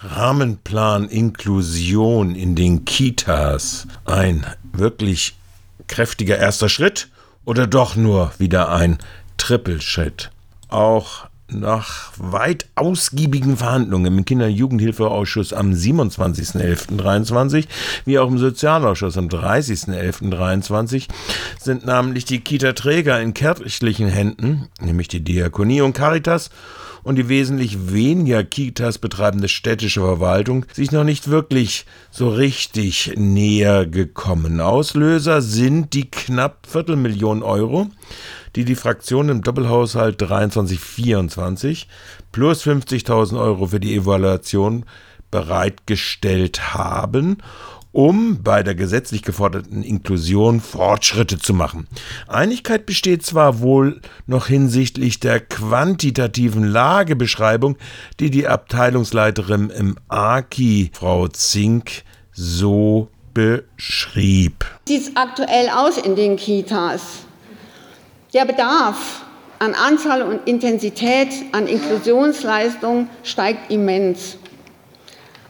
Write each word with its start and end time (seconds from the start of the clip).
Rahmenplan 0.00 1.08
Inklusion 1.08 2.36
in 2.36 2.54
den 2.54 2.84
Kitas 2.84 3.88
ein 4.04 4.46
wirklich 4.72 5.36
kräftiger 5.88 6.38
erster 6.38 6.68
Schritt 6.68 7.08
oder 7.44 7.66
doch 7.66 7.96
nur 7.96 8.32
wieder 8.38 8.70
ein 8.70 8.98
Trippelschritt? 9.38 10.30
Auch 10.68 11.26
nach 11.50 12.12
weit 12.16 12.66
ausgiebigen 12.76 13.56
Verhandlungen 13.56 14.18
im 14.18 14.24
Kinder- 14.24 14.46
und 14.46 14.52
Jugendhilfeausschuss 14.52 15.52
am 15.52 15.72
27.11.23 15.72 17.64
wie 18.04 18.20
auch 18.20 18.28
im 18.28 18.38
Sozialausschuss 18.38 19.16
am 19.16 19.26
30.11.23 19.26 21.08
sind 21.58 21.86
namentlich 21.86 22.24
die 22.24 22.38
Kita-Träger 22.40 23.20
in 23.20 23.34
kirchlichen 23.34 24.08
Händen, 24.08 24.68
nämlich 24.80 25.08
die 25.08 25.24
Diakonie 25.24 25.80
und 25.80 25.94
Caritas, 25.94 26.50
und 27.02 27.16
die 27.16 27.28
wesentlich 27.28 27.92
weniger 27.92 28.44
Kitas 28.44 28.98
betreibende 28.98 29.48
städtische 29.48 30.00
Verwaltung 30.00 30.66
sich 30.72 30.92
noch 30.92 31.04
nicht 31.04 31.28
wirklich 31.28 31.86
so 32.10 32.28
richtig 32.28 33.12
näher 33.16 33.86
gekommen. 33.86 34.60
Auslöser 34.60 35.42
sind 35.42 35.94
die 35.94 36.10
knapp 36.10 36.66
Viertelmillion 36.66 37.42
Euro, 37.42 37.88
die 38.56 38.64
die 38.64 38.74
Fraktion 38.74 39.28
im 39.28 39.42
Doppelhaushalt 39.42 40.20
23-24 40.22 41.86
plus 42.32 42.64
50.000 42.64 43.40
Euro 43.40 43.66
für 43.66 43.80
die 43.80 43.94
Evaluation 43.94 44.84
bereitgestellt 45.30 46.74
haben 46.74 47.38
um 47.92 48.42
bei 48.42 48.62
der 48.62 48.74
gesetzlich 48.74 49.22
geforderten 49.22 49.82
Inklusion 49.82 50.60
Fortschritte 50.60 51.38
zu 51.38 51.54
machen. 51.54 51.86
Einigkeit 52.26 52.86
besteht 52.86 53.24
zwar 53.24 53.60
wohl 53.60 54.00
noch 54.26 54.46
hinsichtlich 54.46 55.20
der 55.20 55.40
quantitativen 55.40 56.64
Lagebeschreibung, 56.64 57.76
die 58.20 58.30
die 58.30 58.46
Abteilungsleiterin 58.46 59.70
im 59.70 59.96
AKI, 60.08 60.90
Frau 60.92 61.28
Zink, 61.28 62.02
so 62.32 63.08
beschrieb. 63.34 64.64
Sieht 64.86 65.02
es 65.02 65.16
aktuell 65.16 65.68
aus 65.68 65.96
in 65.96 66.16
den 66.16 66.36
Kitas? 66.36 67.02
Der 68.34 68.44
Bedarf 68.44 69.24
an 69.58 69.74
Anzahl 69.74 70.22
und 70.22 70.46
Intensität 70.46 71.28
an 71.52 71.66
Inklusionsleistungen 71.66 73.08
steigt 73.24 73.70
immens. 73.70 74.38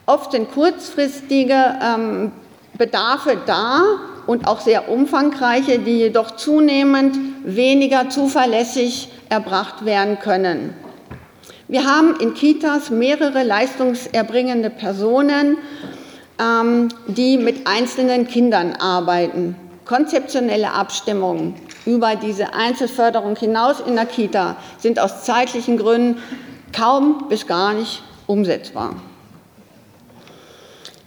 Oft 0.08 0.32
sind 0.32 0.50
kurzfristige 0.50 1.78
ähm, 1.82 2.32
Bedarfe 2.78 3.36
da 3.44 3.82
und 4.26 4.48
auch 4.48 4.60
sehr 4.60 4.88
umfangreiche, 4.88 5.80
die 5.80 5.98
jedoch 5.98 6.30
zunehmend 6.30 7.18
weniger 7.44 8.08
zuverlässig 8.08 9.10
erbracht 9.28 9.84
werden 9.84 10.18
können. 10.18 10.72
Wir 11.68 11.84
haben 11.84 12.18
in 12.20 12.32
Kitas 12.32 12.88
mehrere 12.88 13.42
leistungserbringende 13.42 14.70
Personen, 14.70 15.58
ähm, 16.40 16.88
die 17.08 17.36
mit 17.36 17.66
einzelnen 17.66 18.26
Kindern 18.26 18.76
arbeiten. 18.76 19.56
Konzeptionelle 19.84 20.72
Abstimmungen 20.72 21.54
über 21.84 22.16
diese 22.16 22.54
Einzelförderung 22.54 23.36
hinaus 23.36 23.80
in 23.86 23.94
der 23.94 24.06
Kita 24.06 24.56
sind 24.78 25.00
aus 25.00 25.24
zeitlichen 25.24 25.76
Gründen 25.76 26.22
kaum 26.74 27.28
bis 27.28 27.46
gar 27.46 27.74
nicht 27.74 28.02
umsetzbar. 28.26 28.94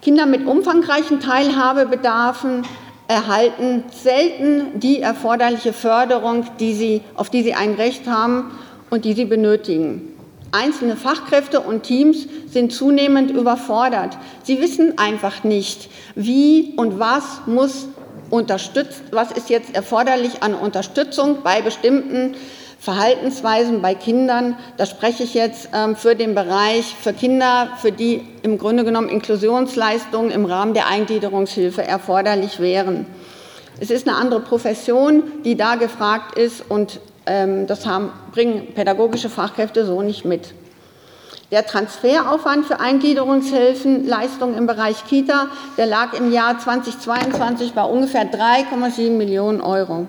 Kinder 0.01 0.25
mit 0.25 0.47
umfangreichen 0.47 1.19
Teilhabebedarfen 1.19 2.63
erhalten 3.07 3.83
selten 3.91 4.79
die 4.79 4.99
erforderliche 4.99 5.73
Förderung, 5.73 6.45
die 6.59 6.73
sie, 6.73 7.01
auf 7.13 7.29
die 7.29 7.43
sie 7.43 7.53
ein 7.53 7.75
Recht 7.75 8.07
haben 8.07 8.51
und 8.89 9.05
die 9.05 9.13
sie 9.13 9.25
benötigen. 9.25 10.07
Einzelne 10.51 10.95
Fachkräfte 10.95 11.59
und 11.59 11.83
Teams 11.83 12.27
sind 12.47 12.73
zunehmend 12.73 13.29
überfordert. 13.29 14.17
Sie 14.43 14.59
wissen 14.59 14.97
einfach 14.97 15.43
nicht, 15.43 15.89
wie 16.15 16.73
und 16.77 16.99
was 16.99 17.41
muss 17.45 17.87
unterstützt, 18.31 19.03
was 19.11 19.31
ist 19.31 19.49
jetzt 19.49 19.75
erforderlich 19.75 20.41
an 20.41 20.55
Unterstützung 20.55 21.43
bei 21.43 21.61
bestimmten 21.61 22.35
Verhaltensweisen 22.81 23.83
bei 23.83 23.93
Kindern. 23.93 24.57
Da 24.77 24.87
spreche 24.87 25.21
ich 25.21 25.35
jetzt 25.35 25.69
ähm, 25.71 25.95
für 25.95 26.15
den 26.15 26.33
Bereich 26.33 26.95
für 26.99 27.13
Kinder, 27.13 27.69
für 27.77 27.91
die 27.91 28.25
im 28.41 28.57
Grunde 28.57 28.83
genommen 28.83 29.07
Inklusionsleistungen 29.07 30.31
im 30.31 30.45
Rahmen 30.45 30.73
der 30.73 30.87
Eingliederungshilfe 30.87 31.83
erforderlich 31.83 32.59
wären. 32.59 33.05
Es 33.79 33.91
ist 33.91 34.07
eine 34.07 34.17
andere 34.17 34.39
Profession, 34.39 35.21
die 35.45 35.55
da 35.55 35.75
gefragt 35.75 36.39
ist 36.39 36.63
und 36.67 36.99
ähm, 37.27 37.67
das 37.67 37.85
haben, 37.85 38.11
bringen 38.31 38.73
pädagogische 38.73 39.29
Fachkräfte 39.29 39.85
so 39.85 40.01
nicht 40.01 40.25
mit. 40.25 40.55
Der 41.51 41.67
Transferaufwand 41.67 42.65
für 42.65 42.79
Eingliederungshilfen, 42.79 44.07
Leistungen 44.07 44.57
im 44.57 44.65
Bereich 44.65 45.05
Kita, 45.05 45.49
der 45.77 45.85
lag 45.85 46.13
im 46.13 46.31
Jahr 46.31 46.57
2022 46.57 47.73
bei 47.73 47.83
ungefähr 47.83 48.23
3,7 48.23 49.11
Millionen 49.11 49.61
Euro. 49.61 50.07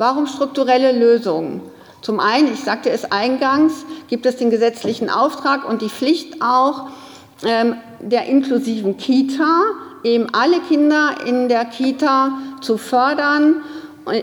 Warum 0.00 0.26
strukturelle 0.26 0.92
Lösungen? 0.92 1.60
Zum 2.00 2.20
einen, 2.20 2.54
ich 2.54 2.60
sagte 2.60 2.88
es 2.88 3.12
eingangs, 3.12 3.84
gibt 4.08 4.24
es 4.24 4.36
den 4.36 4.48
gesetzlichen 4.48 5.10
Auftrag 5.10 5.68
und 5.68 5.82
die 5.82 5.90
Pflicht 5.90 6.40
auch 6.40 6.86
ähm, 7.44 7.74
der 8.00 8.24
inklusiven 8.24 8.96
Kita, 8.96 9.60
eben 10.02 10.28
alle 10.32 10.60
Kinder 10.60 11.16
in 11.26 11.50
der 11.50 11.66
Kita 11.66 12.30
zu 12.62 12.78
fördern 12.78 13.56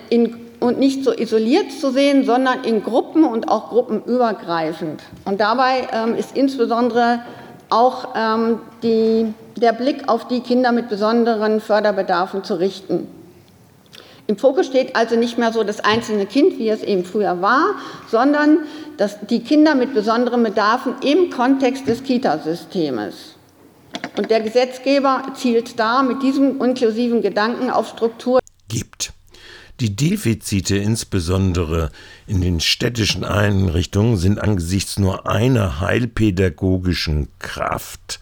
in, 0.09 0.35
und 0.59 0.79
nicht 0.79 1.03
so 1.03 1.13
isoliert 1.13 1.71
zu 1.71 1.91
sehen, 1.91 2.25
sondern 2.25 2.63
in 2.63 2.81
Gruppen 2.81 3.23
und 3.23 3.47
auch 3.47 3.69
gruppenübergreifend. 3.69 5.03
Und 5.25 5.39
dabei 5.39 5.87
ähm, 5.93 6.15
ist 6.15 6.35
insbesondere 6.35 7.19
auch 7.69 8.15
ähm, 8.15 8.61
die, 8.81 9.31
der 9.55 9.73
Blick 9.73 10.09
auf 10.09 10.27
die 10.27 10.39
Kinder 10.39 10.71
mit 10.71 10.89
besonderen 10.89 11.61
Förderbedarfen 11.61 12.43
zu 12.43 12.55
richten. 12.55 13.07
Im 14.27 14.37
Fokus 14.37 14.65
steht 14.65 14.95
also 14.95 15.15
nicht 15.15 15.37
mehr 15.37 15.53
so 15.53 15.63
das 15.63 15.79
einzelne 15.79 16.25
Kind, 16.25 16.59
wie 16.59 16.67
es 16.67 16.83
eben 16.83 17.05
früher 17.05 17.41
war, 17.41 17.75
sondern 18.11 18.59
dass 18.97 19.25
die 19.27 19.39
Kinder 19.39 19.73
mit 19.73 19.93
besonderen 19.93 20.43
Bedarfen 20.43 20.95
im 21.01 21.29
Kontext 21.29 21.87
des 21.87 22.03
Kitasystems. 22.03 23.35
Und 24.17 24.29
der 24.29 24.41
Gesetzgeber 24.41 25.23
zielt 25.33 25.79
da 25.79 26.03
mit 26.03 26.21
diesem 26.21 26.61
inklusiven 26.61 27.21
Gedanken 27.21 27.69
auf 27.69 27.87
Struktur. 27.87 28.39
Gibt. 28.67 29.13
Die 29.79 29.95
Defizite 29.95 30.75
insbesondere 30.75 31.91
in 32.25 32.41
den 32.41 32.59
städtischen 32.59 33.23
Einrichtungen 33.23 34.17
sind 34.17 34.39
angesichts 34.41 34.99
nur 34.99 35.27
einer 35.29 35.79
heilpädagogischen 35.79 37.29
Kraft 37.39 38.19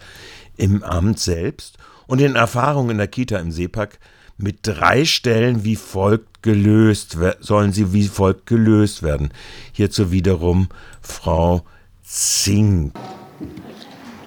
im 0.56 0.84
Amt 0.84 1.18
selbst 1.18 1.78
und 2.06 2.20
den 2.20 2.36
Erfahrungen 2.36 2.90
in 2.90 2.98
der 2.98 3.08
Kita 3.08 3.38
im 3.38 3.50
Seepack 3.50 3.98
mit 4.38 4.58
drei 4.62 5.04
Stellen 5.04 5.64
wie 5.64 5.76
folgt 5.76 6.42
gelöst, 6.42 7.16
sollen 7.40 7.72
sie 7.72 7.92
wie 7.92 8.06
folgt 8.06 8.46
gelöst 8.46 9.02
werden. 9.02 9.30
Hierzu 9.72 10.12
wiederum 10.12 10.68
Frau 11.00 11.62
Zing. 12.02 12.92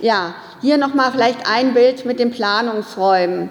Ja, 0.01 0.35
hier 0.61 0.77
nochmal 0.77 1.11
vielleicht 1.11 1.47
ein 1.49 1.73
Bild 1.73 2.05
mit 2.05 2.19
den 2.19 2.31
Planungsräumen. 2.31 3.49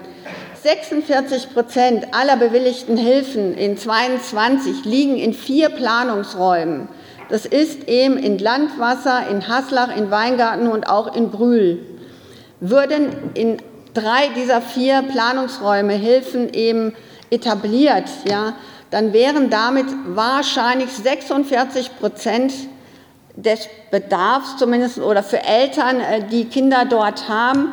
46 0.61 1.53
Prozent 1.53 2.13
aller 2.13 2.35
bewilligten 2.35 2.97
Hilfen 2.97 3.55
in 3.55 3.77
22 3.77 4.83
liegen 4.83 5.15
in 5.15 5.33
vier 5.33 5.69
Planungsräumen. 5.69 6.89
Das 7.29 7.45
ist 7.45 7.87
eben 7.87 8.17
in 8.17 8.39
Landwasser, 8.39 9.29
in 9.29 9.47
Haslach, 9.47 9.95
in 9.95 10.11
Weingarten 10.11 10.67
und 10.67 10.89
auch 10.89 11.15
in 11.15 11.29
Brühl. 11.29 11.79
Würden 12.59 13.31
in 13.35 13.57
drei 13.93 14.29
dieser 14.35 14.61
vier 14.61 15.03
Planungsräume 15.03 15.93
Hilfen 15.93 16.53
eben 16.53 16.93
etabliert, 17.29 18.09
ja, 18.27 18.55
dann 18.91 19.13
wären 19.13 19.49
damit 19.49 19.85
wahrscheinlich 20.07 20.89
46 20.89 21.97
Prozent 21.99 22.53
des 23.35 23.69
Bedarfs 23.91 24.57
zumindest 24.57 24.99
oder 24.99 25.23
für 25.23 25.43
Eltern, 25.43 25.99
äh, 25.99 26.27
die 26.27 26.45
Kinder 26.45 26.85
dort 26.89 27.29
haben, 27.29 27.69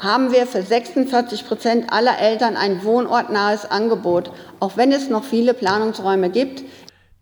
haben 0.00 0.32
wir 0.32 0.46
für 0.46 0.62
46 0.62 1.46
Prozent 1.46 1.92
aller 1.92 2.18
Eltern 2.18 2.56
ein 2.56 2.84
wohnortnahes 2.84 3.64
Angebot, 3.64 4.30
auch 4.60 4.76
wenn 4.76 4.92
es 4.92 5.08
noch 5.08 5.24
viele 5.24 5.54
Planungsräume 5.54 6.30
gibt. 6.30 6.62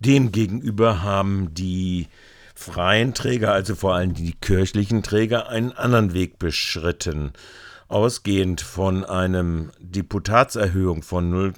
Demgegenüber 0.00 1.02
haben 1.02 1.54
die 1.54 2.08
freien 2.54 3.14
Träger, 3.14 3.52
also 3.52 3.74
vor 3.74 3.94
allem 3.94 4.14
die 4.14 4.32
kirchlichen 4.32 5.02
Träger, 5.02 5.48
einen 5.48 5.72
anderen 5.72 6.12
Weg 6.12 6.38
beschritten 6.38 7.32
ausgehend 7.90 8.60
von 8.60 9.04
einem 9.04 9.70
Deputatserhöhung 9.78 11.02
von 11.02 11.30
0, 11.30 11.52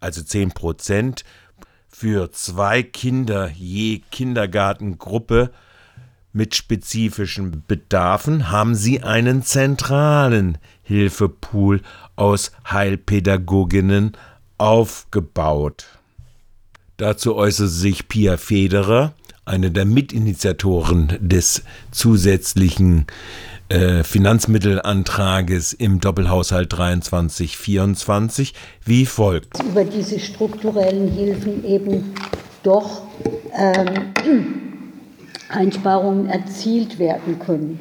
also 0.00 0.22
10 0.22 0.50
Prozent 0.52 1.24
für 1.88 2.30
zwei 2.32 2.82
Kinder 2.82 3.50
je 3.50 4.00
Kindergartengruppe 4.10 5.50
mit 6.32 6.54
spezifischen 6.54 7.64
Bedarfen 7.66 8.50
haben 8.50 8.76
sie 8.76 9.02
einen 9.02 9.42
zentralen 9.42 10.58
Hilfepool 10.82 11.82
aus 12.14 12.52
Heilpädagoginnen 12.70 14.16
aufgebaut. 14.56 15.86
Dazu 16.98 17.34
äußerte 17.34 17.68
sich 17.70 18.06
Pia 18.06 18.36
Federer, 18.36 19.14
eine 19.44 19.72
der 19.72 19.86
Mitinitiatoren 19.86 21.16
des 21.20 21.64
zusätzlichen 21.90 23.06
äh, 23.70 24.02
Finanzmittelantrages 24.04 25.72
im 25.72 26.00
Doppelhaushalt 26.00 26.72
23-24 26.74 28.52
wie 28.84 29.06
folgt. 29.06 29.62
Über 29.62 29.84
diese 29.84 30.18
strukturellen 30.18 31.08
Hilfen 31.08 31.64
eben 31.64 32.14
doch 32.62 33.02
ähm, 33.56 34.12
Einsparungen 35.48 36.28
erzielt 36.28 36.98
werden 36.98 37.38
können. 37.38 37.80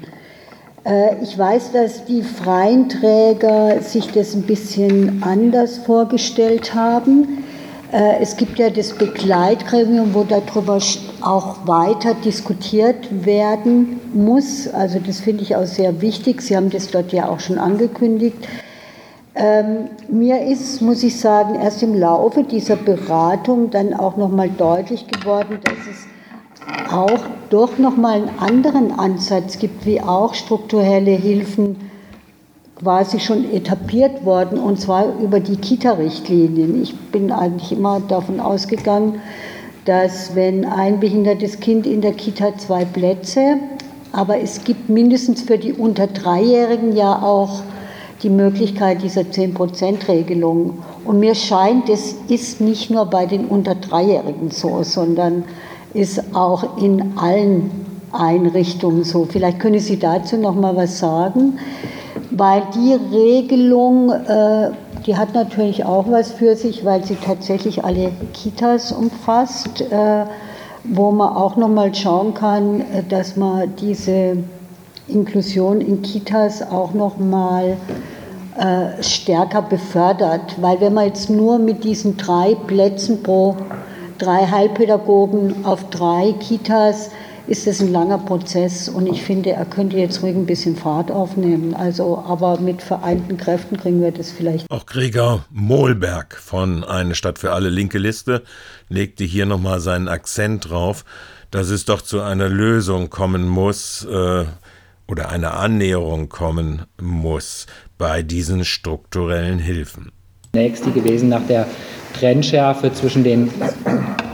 Äh, 0.86 1.24
ich 1.24 1.38
weiß, 1.38 1.72
dass 1.72 2.06
die 2.06 2.22
freien 2.22 2.90
Träger 2.90 3.82
sich 3.82 4.12
das 4.12 4.36
ein 4.36 4.44
bisschen 4.44 5.24
anders 5.24 5.80
vorgestellt 5.80 6.74
haben. 6.74 7.44
Äh, 7.92 8.20
es 8.22 8.38
gibt 8.38 8.60
ja 8.60 8.70
das 8.70 8.94
Begleitgremium, 8.94 10.14
wo 10.14 10.24
darüber 10.24 10.80
auch 11.22 11.68
weiter 11.68 12.14
diskutiert 12.14 13.26
werden 13.26 14.00
muss. 14.14 14.68
Also 14.68 15.00
das 15.00 15.22
finde 15.22 15.44
ich 15.44 15.56
auch 15.56 15.66
sehr 15.66 16.02
wichtig. 16.02 16.42
Sie 16.42 16.56
haben 16.56 16.70
das 16.70 16.90
dort 16.90 17.12
ja 17.12 17.28
auch 17.30 17.40
schon 17.40 17.58
angekündigt. 17.58 18.38
Ähm, 19.36 19.90
mir 20.10 20.44
ist, 20.46 20.82
muss 20.82 21.02
ich 21.04 21.20
sagen, 21.20 21.56
erst 21.56 21.82
im 21.82 21.96
Laufe 21.96 22.44
dieser 22.44 22.76
Beratung 22.76 23.70
dann 23.70 23.94
auch 23.94 24.18
nochmal 24.18 24.50
deutlich 24.50 25.08
geworden, 25.08 25.60
dass 25.64 25.74
es 25.90 26.94
auch 26.94 27.22
doch 27.50 27.78
nochmal 27.78 28.22
einen 28.22 28.40
anderen 28.40 29.00
Ansatz 29.00 29.58
gibt, 29.58 29.86
wie 29.86 30.02
auch 30.02 30.34
strukturelle 30.34 31.12
Hilfen 31.12 31.78
quasi 32.82 33.20
schon 33.20 33.52
etabliert 33.52 34.24
worden, 34.26 34.58
und 34.58 34.80
zwar 34.80 35.06
über 35.20 35.40
die 35.40 35.58
Kita-Richtlinien. 35.58 36.82
Ich 36.82 36.98
bin 37.12 37.32
eigentlich 37.32 37.74
immer 37.74 38.00
davon 38.00 38.40
ausgegangen, 38.40 39.22
dass 39.86 40.36
wenn 40.36 40.66
ein 40.66 41.00
behindertes 41.00 41.60
Kind 41.60 41.86
in 41.86 42.02
der 42.02 42.14
Kita 42.14 42.58
zwei 42.58 42.86
Plätze, 42.86 43.58
aber 44.12 44.40
es 44.40 44.64
gibt 44.64 44.90
mindestens 44.90 45.42
für 45.42 45.58
die 45.58 45.74
unter 45.74 46.08
Dreijährigen 46.08 46.96
ja 46.96 47.22
auch 47.22 47.62
die 48.24 48.30
Möglichkeit 48.30 49.02
dieser 49.02 49.22
10-Prozent-Regelung. 49.22 50.80
Und 51.06 51.20
mir 51.20 51.36
scheint, 51.36 51.90
es 51.90 52.16
ist 52.28 52.60
nicht 52.60 52.90
nur 52.90 53.06
bei 53.06 53.26
den 53.26 53.46
unter 53.46 53.76
Dreijährigen 53.76 54.52
so, 54.52 54.84
sondern 54.84 55.44
ist 55.94 56.36
auch 56.36 56.78
in 56.78 57.18
allen 57.18 57.72
Einrichtungen 58.12 59.04
so. 59.04 59.26
Vielleicht 59.30 59.60
können 59.60 59.80
Sie 59.80 60.00
dazu 60.00 60.38
noch 60.38 60.56
mal 60.56 60.76
was 60.76 61.00
sagen 61.00 61.60
weil 62.32 62.64
die 62.76 62.94
Regelung, 62.94 64.12
äh, 64.12 64.72
die 65.06 65.18
hat 65.18 65.34
natürlich 65.34 65.86
auch 65.86 66.06
was 66.10 66.32
für 66.32 66.56
sich, 66.56 66.86
weil 66.86 67.04
sie 67.04 67.16
tatsächlich 67.16 67.84
alle 67.84 68.12
Kitas 68.34 68.92
umfasst, 68.92 69.82
äh, 69.82 70.26
wo 70.84 71.12
man 71.12 71.34
auch 71.34 71.56
noch 71.56 71.70
mal 71.70 71.94
schauen 71.94 72.34
kann, 72.34 72.82
äh, 72.82 73.04
dass 73.08 73.36
man 73.36 73.76
diese 73.78 74.38
Inklusion 75.08 75.82
in 75.82 76.02
Kitas 76.02 76.62
auch 76.62 76.94
noch 76.94 77.18
mal 77.18 77.78
äh, 78.58 79.02
stärker 79.02 79.62
befördert, 79.62 80.62
weil 80.62 80.80
wenn 80.82 80.94
man 80.94 81.06
jetzt 81.06 81.30
nur 81.30 81.58
mit 81.58 81.84
diesen 81.84 82.18
drei 82.18 82.56
Plätzen 82.68 83.24
pro 83.24 83.56
drei 84.20 84.46
Heilpädagogen 84.46 85.66
auf 85.66 85.90
drei 85.90 86.34
Kitas 86.40 87.10
ist 87.50 87.66
es 87.66 87.82
ein 87.82 87.92
langer 87.92 88.20
Prozess 88.20 88.88
und 88.88 89.08
ich 89.08 89.24
finde, 89.24 89.52
er 89.52 89.66
könnte 89.66 89.98
jetzt 89.98 90.22
ruhig 90.22 90.36
ein 90.36 90.46
bisschen 90.46 90.76
Fahrt 90.76 91.10
aufnehmen. 91.10 91.74
Also, 91.74 92.20
aber 92.20 92.60
mit 92.60 92.84
vereinten 92.84 93.38
Kräften 93.38 93.76
kriegen 93.76 94.02
wir 94.02 94.12
das 94.12 94.30
vielleicht. 94.30 94.70
Auch 94.70 94.86
Gregor 94.86 95.46
Mohlberg 95.50 96.36
von 96.36 96.84
Eine 96.84 97.16
Stadt 97.16 97.40
für 97.40 97.52
alle 97.52 97.70
linke 97.70 97.98
Liste 97.98 98.44
legte 98.88 99.24
hier 99.24 99.48
nochmal 99.48 99.80
seinen 99.80 100.08
Akzent 100.08 100.70
drauf, 100.70 101.06
dass 101.50 101.70
es 101.70 101.86
doch 101.86 102.04
zu 102.04 102.22
einer 102.22 102.50
Lösung 102.50 103.10
kommen 103.10 103.48
muss 103.48 104.06
äh, 104.06 104.46
oder 105.08 105.30
einer 105.30 105.56
Annäherung 105.56 106.30
kommen 106.30 106.84
muss 107.02 107.66
bei 107.98 108.22
diesen 108.22 108.64
strukturellen 108.64 109.58
Hilfen. 109.58 110.12
Nächste 110.54 110.92
gewesen 110.92 111.30
nach 111.30 111.48
der 111.48 111.66
Trennschärfe 112.14 112.94
zwischen 112.94 113.24
den 113.24 113.52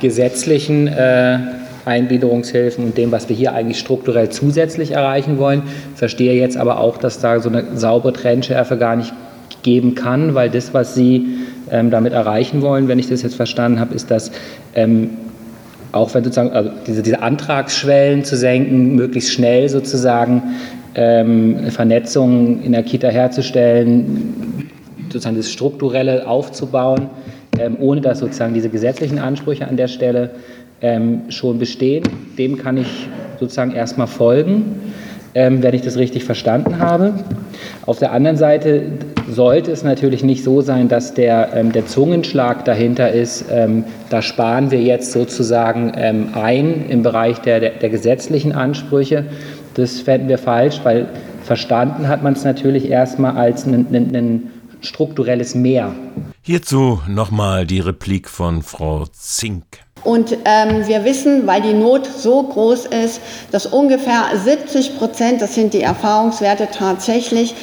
gesetzlichen 0.01 0.87
äh, 0.87 1.64
Eingliederungshilfen 1.85 2.83
und 2.83 2.97
dem, 2.97 3.11
was 3.11 3.29
wir 3.29 3.35
hier 3.35 3.53
eigentlich 3.53 3.79
strukturell 3.79 4.29
zusätzlich 4.29 4.91
erreichen 4.91 5.37
wollen. 5.37 5.63
Verstehe 5.95 6.33
jetzt 6.33 6.57
aber 6.57 6.79
auch, 6.79 6.97
dass 6.97 7.19
da 7.19 7.39
so 7.39 7.49
eine 7.49 7.63
saubere 7.75 8.13
Trennschärfe 8.13 8.77
gar 8.77 8.95
nicht 8.95 9.13
geben 9.63 9.95
kann, 9.95 10.35
weil 10.35 10.49
das, 10.49 10.73
was 10.73 10.95
Sie 10.95 11.37
ähm, 11.71 11.91
damit 11.91 12.13
erreichen 12.13 12.61
wollen, 12.61 12.87
wenn 12.87 12.99
ich 12.99 13.09
das 13.09 13.21
jetzt 13.21 13.35
verstanden 13.35 13.79
habe, 13.79 13.93
ist, 13.95 14.11
dass 14.11 14.31
ähm, 14.75 15.11
auch 15.91 16.13
wenn 16.13 16.23
sozusagen 16.23 16.51
also 16.51 16.71
diese, 16.85 17.01
diese 17.01 17.21
Antragsschwellen 17.21 18.23
zu 18.23 18.35
senken, 18.35 18.95
möglichst 18.95 19.31
schnell 19.31 19.69
sozusagen 19.69 20.43
ähm, 20.93 21.55
eine 21.59 21.71
Vernetzung 21.71 22.61
in 22.63 22.73
der 22.73 22.83
Kita 22.83 23.07
herzustellen, 23.07 24.69
sozusagen 25.09 25.37
das 25.37 25.49
Strukturelle 25.49 26.27
aufzubauen, 26.27 27.09
ähm, 27.59 27.77
ohne 27.79 28.01
dass 28.01 28.19
sozusagen 28.19 28.53
diese 28.53 28.69
gesetzlichen 28.69 29.19
Ansprüche 29.19 29.67
an 29.67 29.77
der 29.77 29.87
Stelle 29.87 30.31
ähm, 30.81 31.23
schon 31.29 31.59
bestehen. 31.59 32.03
Dem 32.37 32.57
kann 32.57 32.77
ich 32.77 33.07
sozusagen 33.39 33.71
erstmal 33.71 34.07
folgen, 34.07 34.93
ähm, 35.33 35.61
wenn 35.61 35.73
ich 35.73 35.81
das 35.81 35.97
richtig 35.97 36.23
verstanden 36.23 36.79
habe. 36.79 37.13
Auf 37.85 37.99
der 37.99 38.11
anderen 38.11 38.37
Seite 38.37 38.83
sollte 39.29 39.71
es 39.71 39.83
natürlich 39.83 40.23
nicht 40.23 40.43
so 40.43 40.61
sein, 40.61 40.87
dass 40.87 41.13
der, 41.13 41.53
ähm, 41.53 41.71
der 41.71 41.85
Zungenschlag 41.85 42.65
dahinter 42.65 43.11
ist, 43.11 43.45
ähm, 43.51 43.83
da 44.09 44.21
sparen 44.21 44.71
wir 44.71 44.81
jetzt 44.81 45.11
sozusagen 45.11 45.93
ähm, 45.95 46.29
ein 46.33 46.85
im 46.89 47.03
Bereich 47.03 47.39
der, 47.39 47.59
der, 47.59 47.71
der 47.71 47.89
gesetzlichen 47.89 48.53
Ansprüche. 48.53 49.25
Das 49.73 49.99
fänden 49.99 50.29
wir 50.29 50.37
falsch, 50.37 50.79
weil 50.83 51.07
verstanden 51.43 52.07
hat 52.07 52.23
man 52.23 52.33
es 52.33 52.43
natürlich 52.43 52.89
erstmal 52.89 53.35
als 53.35 53.65
ein, 53.65 54.51
strukturelles 54.81 55.55
Mehr. 55.55 55.95
Hierzu 56.41 57.01
nochmal 57.07 57.65
die 57.65 57.79
Replik 57.79 58.29
von 58.29 58.61
Frau 58.61 59.05
Zink. 59.11 59.84
Und 60.05 60.37
ähm, 60.45 60.87
wir 60.87 61.03
wissen, 61.03 61.47
weil 61.47 61.61
die 61.61 61.73
Not 61.73 62.05
so 62.05 62.43
groß 62.43 62.85
ist, 62.85 63.19
dass 63.51 63.65
ungefähr 63.65 64.25
70 64.35 64.97
Prozent, 64.97 65.41
das 65.41 65.55
sind 65.55 65.73
die 65.73 65.81
Erfahrungswerte 65.81 66.69
tatsächlich, 66.71 67.55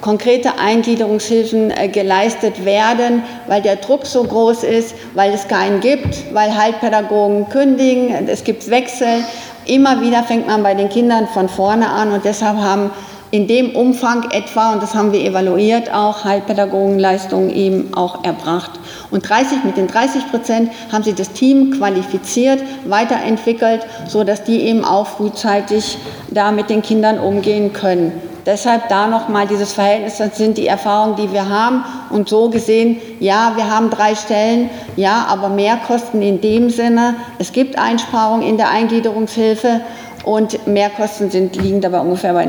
konkrete 0.00 0.58
Eingliederungshilfen 0.58 1.70
äh, 1.70 1.88
geleistet 1.88 2.64
werden, 2.64 3.22
weil 3.46 3.60
der 3.60 3.76
Druck 3.76 4.06
so 4.06 4.24
groß 4.24 4.64
ist, 4.64 4.94
weil 5.14 5.32
es 5.32 5.46
keinen 5.46 5.80
gibt, 5.80 6.34
weil 6.34 6.56
Heilpädagogen 6.56 7.48
kündigen, 7.50 8.28
es 8.28 8.44
gibt 8.44 8.70
Wechsel. 8.70 9.22
Immer 9.66 10.00
wieder 10.00 10.22
fängt 10.22 10.46
man 10.46 10.62
bei 10.62 10.74
den 10.74 10.88
Kindern 10.88 11.28
von 11.28 11.50
vorne 11.50 11.90
an 11.90 12.12
und 12.12 12.24
deshalb 12.24 12.56
haben 12.56 12.90
in 13.30 13.46
dem 13.46 13.76
Umfang 13.76 14.30
etwa, 14.30 14.72
und 14.72 14.82
das 14.82 14.94
haben 14.94 15.12
wir 15.12 15.20
evaluiert, 15.20 15.92
auch 15.92 16.24
Heilpädagogenleistungen 16.24 17.50
eben 17.50 17.94
auch 17.94 18.24
erbracht. 18.24 18.72
Und 19.10 19.28
30, 19.28 19.64
mit 19.64 19.76
den 19.76 19.86
30 19.86 20.30
Prozent 20.30 20.72
haben 20.90 21.04
sie 21.04 21.14
das 21.14 21.30
Team 21.30 21.70
qualifiziert, 21.70 22.62
weiterentwickelt, 22.86 23.86
sodass 24.08 24.42
die 24.42 24.60
eben 24.62 24.84
auch 24.84 25.06
frühzeitig 25.06 25.98
da 26.28 26.50
mit 26.50 26.70
den 26.70 26.82
Kindern 26.82 27.18
umgehen 27.18 27.72
können. 27.72 28.12
Deshalb 28.46 28.88
da 28.88 29.06
nochmal 29.06 29.46
dieses 29.46 29.74
Verhältnis, 29.74 30.16
das 30.16 30.36
sind 30.36 30.56
die 30.56 30.66
Erfahrungen, 30.66 31.16
die 31.16 31.32
wir 31.32 31.48
haben. 31.48 31.84
Und 32.08 32.28
so 32.28 32.48
gesehen, 32.48 32.96
ja, 33.20 33.52
wir 33.54 33.70
haben 33.70 33.90
drei 33.90 34.14
Stellen, 34.14 34.70
ja, 34.96 35.26
aber 35.28 35.50
Mehrkosten 35.50 36.22
in 36.22 36.40
dem 36.40 36.70
Sinne, 36.70 37.16
es 37.38 37.52
gibt 37.52 37.78
Einsparungen 37.78 38.42
in 38.42 38.56
der 38.56 38.70
Eingliederungshilfe 38.70 39.82
und 40.24 40.66
Mehrkosten 40.66 41.30
sind, 41.30 41.54
liegen 41.56 41.80
dabei 41.80 42.00
ungefähr 42.00 42.32
bei 42.32 42.48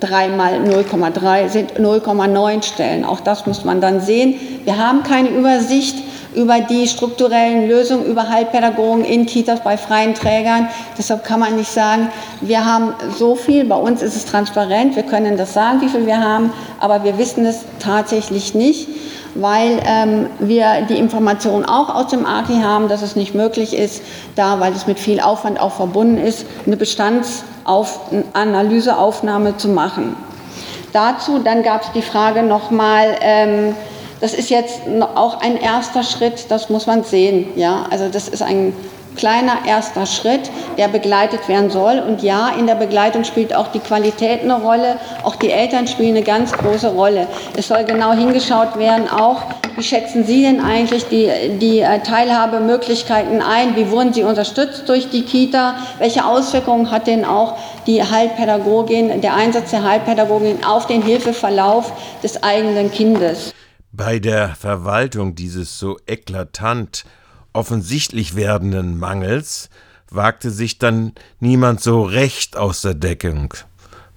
3 0.00 0.28
mal 0.28 0.54
0,3 0.54 1.48
sind 1.48 1.72
0,9 1.78 2.62
Stellen. 2.62 3.04
Auch 3.04 3.20
das 3.20 3.46
muss 3.46 3.64
man 3.64 3.80
dann 3.80 4.00
sehen. 4.00 4.34
Wir 4.64 4.78
haben 4.78 5.02
keine 5.02 5.28
Übersicht 5.28 5.96
über 6.34 6.60
die 6.60 6.88
strukturellen 6.88 7.68
Lösungen, 7.68 8.06
über 8.06 8.28
Heilpädagogen 8.28 9.04
in 9.04 9.26
Kitas 9.26 9.60
bei 9.62 9.76
freien 9.76 10.14
Trägern. 10.14 10.68
Deshalb 10.98 11.24
kann 11.24 11.40
man 11.40 11.56
nicht 11.56 11.70
sagen, 11.70 12.08
wir 12.40 12.64
haben 12.64 12.94
so 13.16 13.36
viel, 13.36 13.64
bei 13.64 13.76
uns 13.76 14.02
ist 14.02 14.16
es 14.16 14.26
transparent, 14.26 14.96
wir 14.96 15.04
können 15.04 15.36
das 15.36 15.54
sagen, 15.54 15.80
wie 15.80 15.88
viel 15.88 16.06
wir 16.06 16.20
haben, 16.20 16.52
aber 16.80 17.04
wir 17.04 17.18
wissen 17.18 17.46
es 17.46 17.60
tatsächlich 17.78 18.54
nicht 18.54 18.88
weil 19.34 19.80
ähm, 19.84 20.26
wir 20.38 20.82
die 20.88 20.98
Information 20.98 21.64
auch 21.64 21.92
aus 21.94 22.08
dem 22.08 22.26
AKI 22.26 22.60
haben, 22.62 22.88
dass 22.88 23.02
es 23.02 23.16
nicht 23.16 23.34
möglich 23.34 23.76
ist, 23.76 24.02
da, 24.36 24.60
weil 24.60 24.72
es 24.72 24.86
mit 24.86 24.98
viel 24.98 25.20
Aufwand 25.20 25.60
auch 25.60 25.72
verbunden 25.72 26.18
ist, 26.18 26.46
eine 26.66 26.76
Bestandsanalyseaufnahme 26.76 29.56
zu 29.56 29.68
machen. 29.68 30.16
Dazu 30.92 31.38
dann 31.40 31.62
gab 31.62 31.82
es 31.82 31.92
die 31.92 32.02
Frage 32.02 32.42
nochmal, 32.42 33.16
ähm, 33.20 33.74
das 34.20 34.32
ist 34.32 34.48
jetzt 34.48 34.80
auch 35.16 35.40
ein 35.40 35.56
erster 35.56 36.02
Schritt, 36.02 36.46
das 36.48 36.70
muss 36.70 36.86
man 36.86 37.04
sehen. 37.04 37.48
Ja? 37.56 37.86
Also 37.90 38.08
das 38.08 38.28
ist 38.28 38.42
ein 38.42 38.74
kleiner 39.16 39.58
erster 39.66 40.06
Schritt, 40.06 40.50
der 40.78 40.88
begleitet 40.88 41.48
werden 41.48 41.70
soll. 41.70 41.98
Und 41.98 42.22
ja, 42.22 42.50
in 42.58 42.66
der 42.66 42.74
Begleitung 42.74 43.24
spielt 43.24 43.54
auch 43.54 43.68
die 43.68 43.80
Qualität 43.80 44.42
eine 44.42 44.60
Rolle, 44.60 44.96
auch 45.22 45.36
die 45.36 45.50
Eltern 45.50 45.86
spielen 45.86 46.16
eine 46.16 46.24
ganz 46.24 46.52
große 46.52 46.88
Rolle. 46.88 47.26
Es 47.56 47.68
soll 47.68 47.84
genau 47.84 48.12
hingeschaut 48.12 48.78
werden, 48.78 49.08
auch 49.08 49.42
Wie 49.76 49.82
schätzen 49.82 50.24
Sie 50.24 50.42
denn 50.42 50.60
eigentlich 50.60 51.08
die, 51.08 51.28
die 51.58 51.80
äh, 51.80 51.98
Teilhabemöglichkeiten 52.00 53.42
ein? 53.42 53.74
Wie 53.74 53.90
wurden 53.90 54.12
Sie 54.12 54.22
unterstützt 54.22 54.88
durch 54.88 55.10
die 55.10 55.22
Kita? 55.22 55.74
Welche 55.98 56.24
Auswirkungen 56.24 56.92
hat 56.92 57.08
denn 57.08 57.24
auch 57.24 57.56
die 57.86 58.00
Heilpädagogin, 58.02 59.20
der 59.20 59.34
Einsatz 59.34 59.70
der 59.70 59.82
Heilpädagogin 59.82 60.62
auf 60.64 60.86
den 60.86 61.02
Hilfeverlauf 61.02 61.92
des 62.22 62.40
eigenen 62.44 62.92
Kindes? 62.92 63.52
Bei 63.90 64.20
der 64.20 64.54
Verwaltung 64.54 65.34
dieses 65.34 65.78
so 65.78 65.96
eklatant 66.06 67.04
offensichtlich 67.54 68.36
werdenden 68.36 68.98
Mangels 68.98 69.70
wagte 70.10 70.50
sich 70.50 70.78
dann 70.78 71.12
niemand 71.40 71.80
so 71.80 72.02
recht 72.02 72.56
aus 72.56 72.82
der 72.82 72.94
Deckung, 72.94 73.54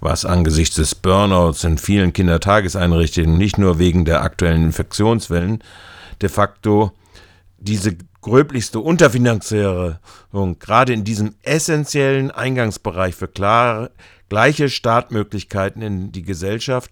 was 0.02 0.26
angesichts 0.26 0.76
des 0.76 0.96
Burnouts 0.96 1.64
in 1.64 1.78
vielen 1.78 2.12
Kindertageseinrichtungen 2.12 3.38
nicht 3.38 3.58
nur 3.58 3.80
wegen 3.80 4.04
der 4.04 4.22
aktuellen 4.22 4.66
Infektionswellen 4.66 5.64
de 6.22 6.30
facto 6.30 6.92
diese 7.60 7.96
gröblichste 8.22 8.80
Unterfinanzierung 8.80 9.98
gerade 10.60 10.94
in 10.94 11.04
diesem 11.04 11.36
essentiellen 11.44 12.32
Eingangsbereich 12.32 13.16
für 13.16 13.28
klare, 13.28 13.92
gleiche 14.30 14.70
Startmöglichkeiten 14.70 15.82
in 15.82 16.12
die 16.12 16.24
Gesellschaft 16.24 16.92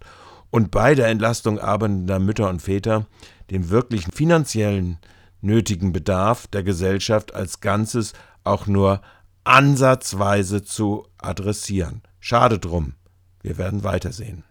und 0.52 0.72
bei 0.72 0.96
der 0.96 1.08
Entlastung 1.08 1.60
arbeitender 1.60 2.20
Mütter 2.20 2.50
und 2.50 2.62
Väter 2.62 3.06
den 3.52 3.70
wirklichen 3.70 4.12
finanziellen 4.12 4.98
nötigen 5.42 5.92
Bedarf 5.92 6.48
der 6.48 6.64
Gesellschaft 6.64 7.34
als 7.34 7.60
Ganzes 7.60 8.14
auch 8.44 8.68
nur 8.68 9.02
ansatzweise 9.44 10.64
zu 10.64 11.08
adressieren. 11.18 12.02
Schade 12.20 12.60
drum. 12.60 12.96
Wir 13.42 13.58
werden 13.58 13.84
weitersehen. 13.84 14.44